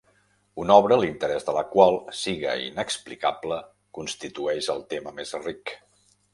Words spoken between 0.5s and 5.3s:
Una obra l'interès de la qual siga inexplicable constitueix el tema